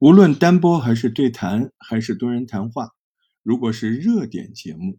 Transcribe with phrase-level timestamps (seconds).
[0.00, 2.92] 无论单播还是对谈还是多人谈话，
[3.42, 4.98] 如果是热点节目，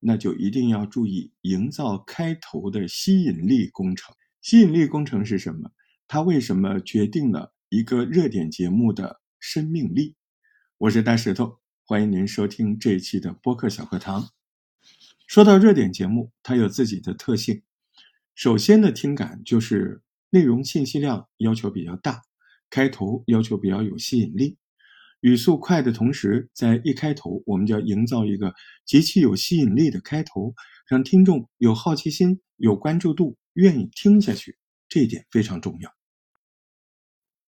[0.00, 4.14] 那就一定要注意营造开头的吸引力工程。
[4.40, 5.72] 吸引力工程是什么？
[6.06, 10.16] 它为什么决定了一个热点节目的生命力？
[10.78, 14.30] 我是大石头，欢迎您收听这一期的播客小课堂。
[15.26, 17.62] 说到热点节目，它有自己的特性。
[18.34, 22.22] 首先的听感就是内容信息量要求比较大。
[22.70, 24.56] 开头要求比较有吸引力，
[25.20, 28.54] 语速快的同时，在一开头我们就要营造一个
[28.84, 30.54] 极其有吸引力的开头，
[30.86, 34.58] 让听众有好奇心、有关注度，愿意听下去。
[34.88, 35.92] 这一点非常重要。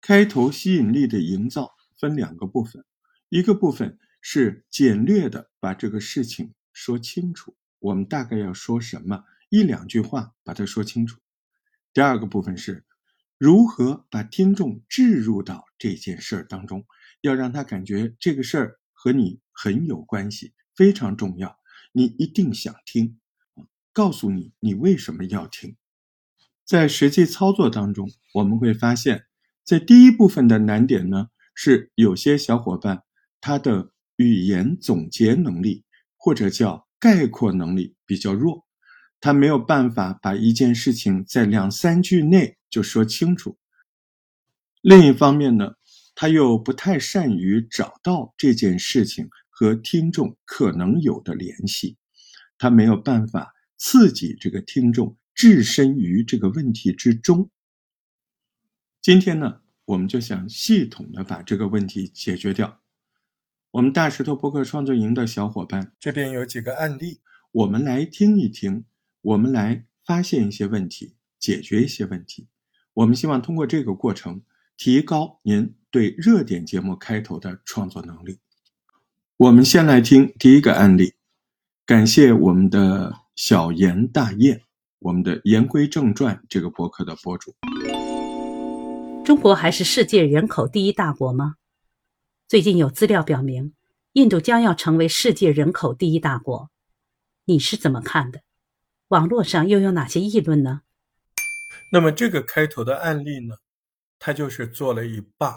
[0.02, 2.84] 开头吸引力的营造分两个部分，
[3.30, 11.20] 一个部分是简略的把这个事情说清楚，我们大概要说什么，一两句话把它说清楚。
[11.94, 12.84] 第二个部分是。
[13.38, 16.86] 如何把听众置入到这件事儿当中？
[17.22, 21.58] 要让他感觉这个事儿和你很有关系，非常重要，
[21.94, 23.18] 你一定想听。
[23.94, 25.78] 告诉你你为什么要听。
[26.66, 29.26] 在实际操作当中，我们会发现，
[29.64, 33.04] 在第一部分的难点呢，是有些小伙伴
[33.40, 35.86] 他的语言总结能力
[36.18, 38.66] 或者叫概括能力比较弱，
[39.24, 42.58] 他没有办法把一件事情在两三句内。
[42.70, 43.58] 就说清楚。
[44.82, 45.76] 另一方面呢，
[46.14, 51.98] 他又不太善于找到这件事情和听众可能有的联系，
[52.58, 57.50] 他没有办法刺激这个听众置身于这个问题之中。
[59.02, 62.82] 今天呢，我们就想系统的把这个问题解决掉。
[63.70, 68.86] 我们大石头播客创作营的小伙伴这边有几个案例，我们来听一听，
[69.24, 72.50] 我们来发现一些问题，解决一些问题。
[72.94, 74.42] 我们希望通过这个过程，
[74.76, 78.40] 提高您对热点节目开头的创作能力。
[79.38, 81.14] 我们先来听第一个案例，
[81.86, 84.60] 感谢我们的小言大雁，
[85.00, 87.56] 我们的言归正传这个博客的博主。
[89.24, 91.56] 中国还是世界人口第一大国吗？
[92.46, 93.74] 最近有资料表明，
[94.12, 96.70] 印度将要成为世界人口第一大国，
[97.46, 98.42] 你是怎么看的？
[99.14, 100.82] 网络上又有哪些议论呢？
[101.92, 103.58] 那么这个开头的案例呢，
[104.18, 105.56] 他就是做了一半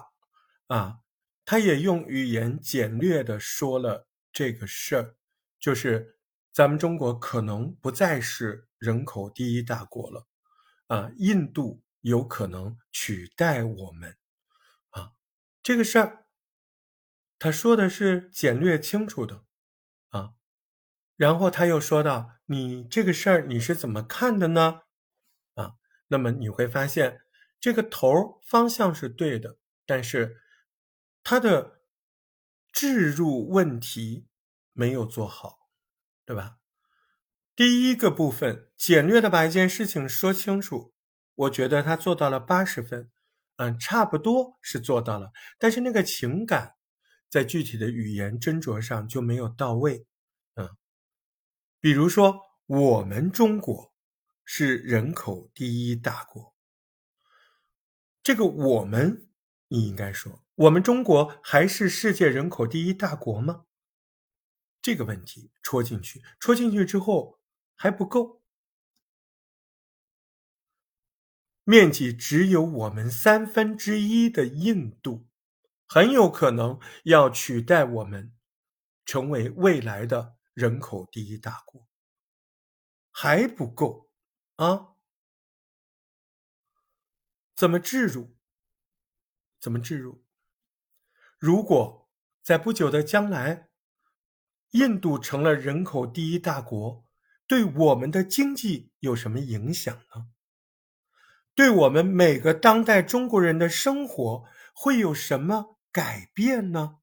[0.66, 0.98] 啊，
[1.46, 5.16] 他也用语言简略的说了这个事儿，
[5.58, 6.18] 就是
[6.52, 10.26] 咱们中国可能不再是人口第一大国了，
[10.88, 14.18] 啊，印度有可能取代我们，
[14.90, 15.12] 啊，
[15.62, 16.26] 这个事儿，
[17.38, 19.45] 他说的是简略清楚的，
[21.16, 24.82] 然后他又说到，你这个事儿你是怎么看的呢？
[25.54, 25.72] 啊
[26.08, 27.20] 那么你会发现，
[27.58, 30.36] 这个头方向是对的，但是
[31.24, 31.80] 他的
[32.70, 34.28] 置入问题
[34.72, 35.70] 没有做好，
[36.24, 36.58] 对吧？
[37.56, 40.92] 第一个部分简略的把一件事情说清楚，
[41.34, 43.10] 我觉得他做到了八十分，
[43.56, 46.74] 嗯，差不多是做到了，但是那个情感
[47.30, 50.06] 在具体的语言斟酌上就没有到位，
[51.80, 53.94] 比如说我们中国。
[54.48, 56.54] 是人口第一大国。
[58.22, 59.28] 这个我们，
[59.66, 63.66] 你应该说，我们中国还是世界人口第一大国吗？
[64.80, 67.40] 这个问题戳进去，戳进去之后
[67.74, 68.40] 还不够，
[71.64, 75.26] 面积只有我们三分之一的印度，
[75.88, 78.32] 很有可能要取代我们，
[79.04, 81.86] 成为未来的人口第一大国，
[83.10, 84.10] 还不够。
[84.56, 84.94] 啊，
[87.54, 88.38] 怎么置入？
[89.60, 90.24] 怎么置入？
[91.36, 92.10] 如果
[92.42, 93.68] 在不久的将来，
[94.70, 97.04] 印度成了人口第一大国，
[97.46, 100.30] 对我们的经济有什么影响呢？
[101.54, 107.00] 对我们每个当代中国人的生活会有什么改变呢？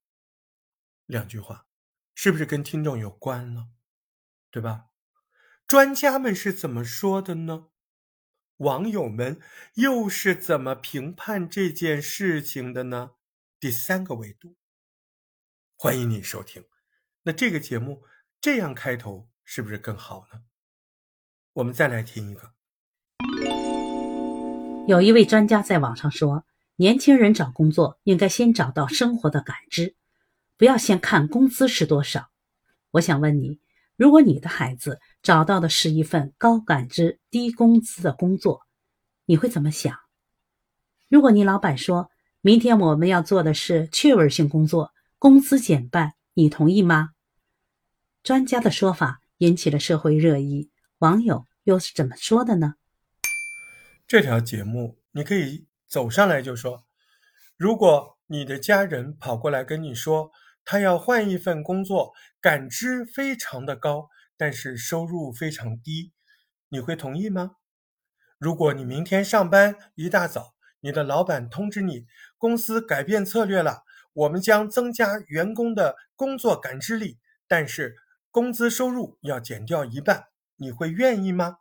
[1.05, 1.67] 两句话，
[2.15, 3.67] 是不是跟听众有关了？
[4.51, 4.85] 对吧？
[5.65, 7.67] 专家们是怎么说的呢？
[8.57, 9.41] 网友们
[9.75, 13.11] 又是怎么评判这件事情的呢？
[13.59, 14.55] 第三个维度，
[15.75, 16.63] 欢迎你收听。
[17.23, 18.03] 那这个节目
[18.39, 20.43] 这样开头是不是更好呢？
[21.53, 22.53] 我们再来听一个。
[24.87, 26.45] 有一位专家在网上说，
[26.75, 29.95] 年轻人找工作应该先找到生活的感知，
[30.57, 32.29] 不要先看工资是多少。
[32.91, 33.59] 我想问你。
[33.95, 38.65] 如果你的孩子找到的是一份高感知、低工资的工作，
[39.25, 39.95] 你会怎么想？
[41.09, 42.09] 如果你老板说
[42.41, 47.11] 明天我们要做的是趣味性工作，工资减半，你同意吗？
[48.23, 52.73] 专家的说法引起了社会热议，网友又是怎么说的呢？
[54.07, 56.83] 这条节目你可以走上来就说，
[57.57, 60.31] 如果你的家人跑过来跟你说，
[60.65, 66.13] 他要换一份工作，感知非常的高，但是收入非常低，
[66.69, 67.57] 你会同意吗？
[68.37, 72.05] 如果你明天上班一大早，你的老板通知你
[72.37, 73.83] 公司改变策略了，
[74.13, 77.95] 我们将增加员工的工作感知力，但是
[78.31, 80.25] 工资收入要减掉一半，
[80.57, 81.59] 你会愿意吗？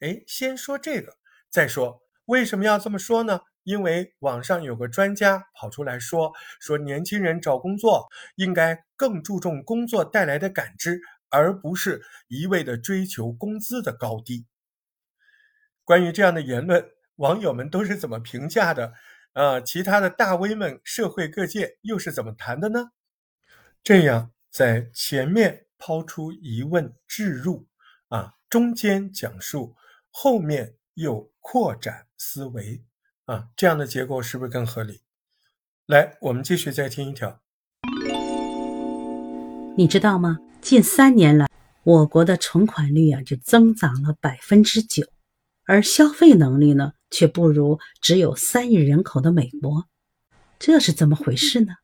[0.00, 1.18] 哎，先说这个，
[1.50, 3.42] 再说为什么要这么说呢？
[3.70, 14.44] 因为网上有个专家跑出来说，说年轻人找工作应该更注重工作带来的感知，而不是一味的追求工资的高低。
[15.84, 16.84] 关于这样的言论，
[17.14, 18.92] 网友们都是怎么评价的？
[19.34, 22.90] 呃，其他的大 V 们，社会各界又是怎么谈的呢？
[23.84, 27.68] 这样在前面抛出疑问置入，
[28.08, 29.76] 啊，中间讲述，
[30.10, 32.82] 后面又扩展思维。
[33.30, 35.02] 啊，这样的结构是不是更合理？
[35.86, 37.40] 来，我们继续再听一条。
[39.76, 40.40] 你知道吗？
[40.60, 41.46] 近三年来，
[41.84, 45.06] 我国的存款率啊就增长了百分之九，
[45.64, 49.86] 而消费能力呢却不如只有三亿人口的美国，
[50.58, 51.74] 这是怎么回事呢？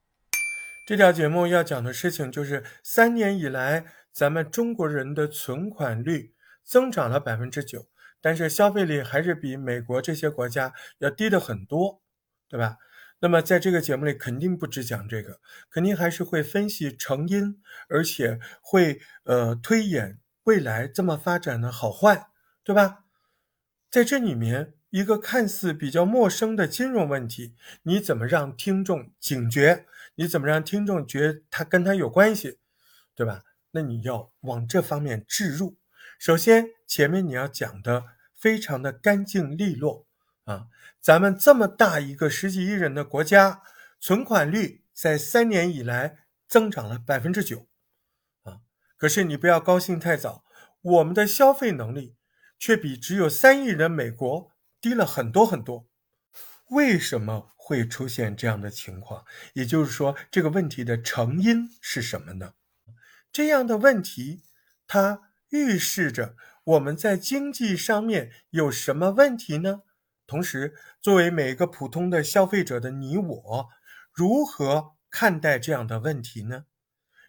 [0.88, 6.34] 这条节目要讲的事情就是，三年以来，咱们中国人的存款率
[6.64, 7.86] 增长了百分之九。
[8.20, 12.02] 但是消费力还是比美国这些国家要低的很多，
[12.48, 12.78] 对吧？
[13.20, 15.40] 那么在这个节目里肯定不只讲这个，
[15.70, 22.26] 肯定还是会分析成因，而且会呃推演未来这么发展的好坏，
[22.62, 23.04] 对吧？
[23.90, 27.54] 在这里面一个看似比较陌生的金融问题，
[27.84, 29.86] 你怎么让听众警觉？
[30.16, 32.58] 你怎么让听众觉得它跟他有关系，
[33.14, 33.44] 对吧？
[33.70, 35.76] 那你要往这方面置入。
[36.18, 38.16] 首先前面你要讲的。
[38.38, 40.06] 非常的干净利落
[40.44, 40.66] 啊！
[41.00, 43.62] 咱们这么大一个十几亿人的国家，
[43.98, 47.66] 存款率在三年以来增长了百分之九
[48.42, 48.60] 啊！
[48.98, 50.44] 可是你不要高兴太早，
[50.82, 52.14] 我们的消费能力
[52.58, 54.52] 却比只有三亿人美国
[54.82, 55.88] 低了很多很多。
[56.68, 59.24] 为什么会出现这样的情况？
[59.54, 62.52] 也就是说，这个问题的成因是什么呢？
[63.32, 64.42] 这样的问题，
[64.86, 65.22] 它
[65.56, 66.36] 预示着。
[66.64, 69.82] 我们在经济上面有什么问题呢？
[70.26, 73.68] 同时，作为每个普通的消费者的你我，
[74.12, 76.64] 如何看待这样的问题呢？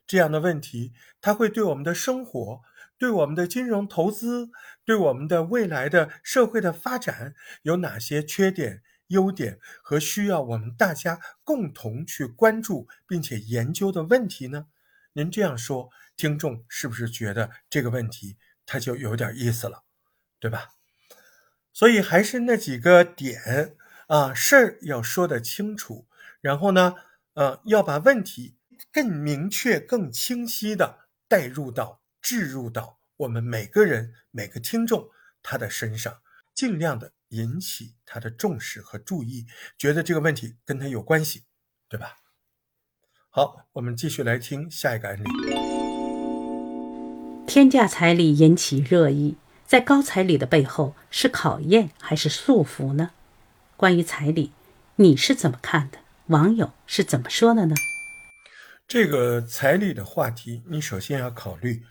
[0.08, 2.62] 这样的问题，它会对我们的生活、
[2.98, 4.50] 对我们的金融投资、
[4.84, 14.66] 对我们的未来的社会的发展有哪些缺点、优点和需要我们大家共同去关注并且研究的问题呢？
[15.14, 18.38] 您这样说，听众是不是觉得这个问题？
[18.66, 19.84] 它就有点意思了，
[20.40, 20.72] 对吧？
[21.72, 23.78] 所以还是那几个点
[24.08, 26.08] 啊，事儿要说得清楚，
[26.42, 26.96] 然后呢，
[27.36, 28.58] 呃，要把问题
[28.92, 35.10] 更明确、更清晰的带入到、置入到我们每个人、每个听众
[35.42, 36.19] 他的身上，
[36.54, 39.46] 尽量的引起他的重视和注意，
[39.78, 41.46] 觉得这个问题跟他有关系，
[41.88, 42.18] 对吧？
[43.30, 45.56] 好，我们继续来听下一个案例。
[47.47, 53.11] 天价彩礼引起热议，在高彩礼的背后是考验还是束缚呢？
[53.77, 54.51] 关于彩礼，
[54.97, 55.99] 你是怎么看的？
[56.25, 57.75] 网友是怎么说的呢？
[58.85, 61.85] 这个彩礼的话题，你首先要考虑，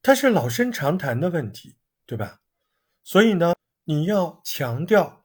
[0.00, 1.74] 它是老生常谈的问题，
[2.06, 2.38] 对吧？
[3.02, 3.52] 所以呢，
[3.86, 5.24] 你要强调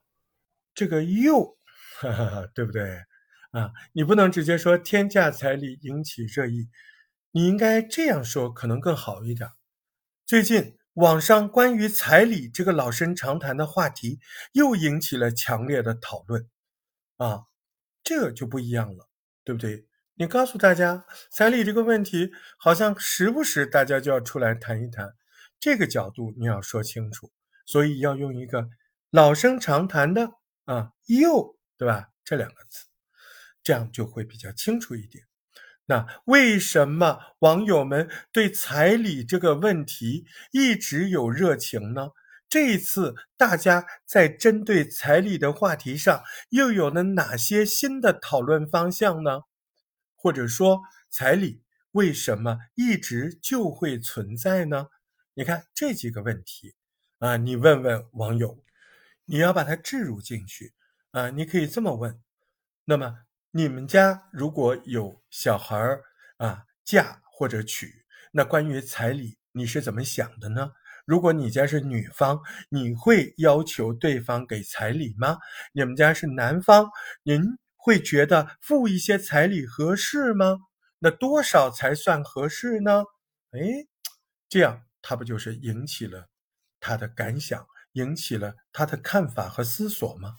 [0.74, 1.56] 这个又，
[2.00, 3.04] 哈哈哈，对不对？
[3.52, 6.68] 啊，你不能直接说天价彩礼引起热议，
[7.30, 9.48] 你应该这样说，可能更好一点。
[10.30, 14.20] 最近网上关于彩礼这个老生常谈的话题
[14.52, 16.48] 又引起了强烈的讨论，
[17.16, 17.46] 啊，
[18.04, 19.08] 这个就不一样了，
[19.42, 19.88] 对不对？
[20.14, 25.16] 你告诉大家彩礼这个问题，好像时不时大家就要出来谈一谈，
[25.58, 27.32] 这个角度你要说清楚，
[27.66, 28.68] 所以要用一个
[29.10, 30.30] 老生常谈的
[30.66, 32.10] 啊，又对吧？
[32.22, 32.86] 这两个词，
[33.64, 35.24] 这样就会比较清楚一点。
[35.90, 42.10] 那为什么网友们对彩礼这个问题一直有热情呢？
[42.48, 49.40] 这一次大家在针对彩礼的话题上又有了哪些新的讨论方向呢？
[50.14, 54.86] 或者说，彩礼为什么一直就会存在呢？
[55.34, 56.76] 你看这几个问题
[57.18, 58.62] 啊，你问问网友，
[59.24, 60.72] 你要把它置入进去
[61.10, 62.20] 啊，你可以这么问。
[62.84, 66.04] 那么你们家如果有小孩儿
[66.36, 70.70] 啊嫁或者娶，那关于彩礼你是怎么想的呢？
[71.04, 75.36] 如果你家是女方，你会要求对方给彩礼吗？
[75.72, 76.88] 你们家是男方，
[77.24, 77.42] 您
[77.74, 80.58] 会觉得付一些彩礼合适吗？
[81.00, 83.02] 那多少才算合适呢？
[83.50, 83.58] 哎，
[84.48, 86.28] 这样他不就是引起了
[86.78, 90.36] 他的感想，引起了他的看法和思索吗？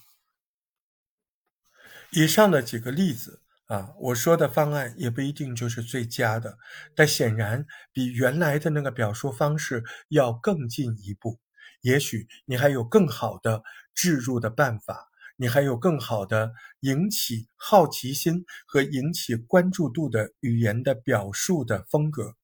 [2.13, 6.57] 以上的几个例子啊，我说的方案也不一定就是最佳的，
[6.93, 11.39] 但显然比原来的那个表述方式要更进一步。
[11.79, 13.63] 也许你还有更好的
[13.95, 16.51] 置入的办法，你还有更好的
[16.81, 22.35] 引起好奇心和引起关注度的语言的表述的风格。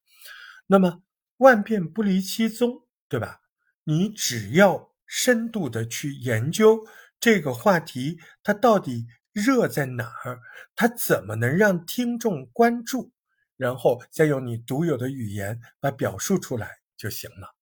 [0.66, 1.02] 那么
[1.36, 3.40] 万变不离其宗，对吧？
[3.84, 6.86] 你只要深度的去研究
[7.20, 9.06] 这个话题，它到底。
[9.32, 10.40] 热在哪儿？
[10.74, 13.10] 它怎么能让听众关注？
[13.56, 17.54] 然后再用你独有的语言把表述出来就行了。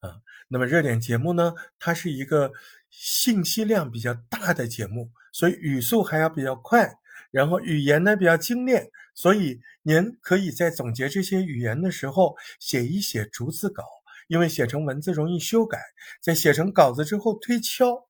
[0.00, 1.54] 啊，那么热点节目呢？
[1.78, 2.52] 它是一个
[2.90, 6.92] 信息量比较大的节目，所以语速还要比较快，
[7.30, 13.84] 然后语言呢比较精炼，所以您可以在总结这些语言的时候写一写逐字稿，
[14.26, 15.80] 因为写成文字容易修改，
[16.20, 18.08] 在写成稿子之后推敲，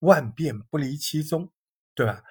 [0.00, 1.50] 万变不离其宗，
[2.00, 2.22] 对吧？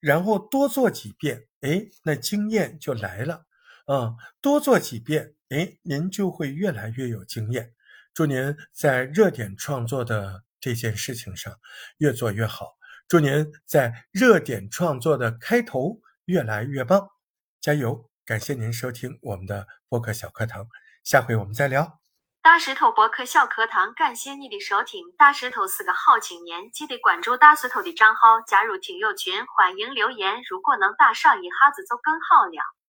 [0.00, 3.46] 然后多做几遍，哎，那经验就来了，
[3.86, 7.72] 啊，多做几遍，哎，您就会越来越有经验。
[8.12, 11.58] 祝您在热点创作的这件事情上
[11.96, 12.76] 越做越好，
[13.08, 17.08] 祝您在热点创作的开头越来越棒，
[17.62, 18.10] 加油！
[18.26, 20.68] 感谢您收听我们的播客小课堂，
[21.02, 22.03] 下回我们再聊。
[22.44, 25.02] 大石头博客小课堂，感谢你的收听。
[25.16, 30.42] 大石头是个好青年，记得关注大石头的账号，加入听友群，欢迎留言。
[30.50, 32.83] 如果能打赏一下子就更好了。